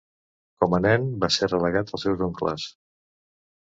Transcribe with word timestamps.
Com 0.61 0.75
a 0.77 0.79
nen, 0.85 1.05
va 1.25 1.29
ser 1.37 1.51
relegat 1.53 1.93
als 1.99 2.07
seus 2.07 2.25
oncles. 2.29 2.67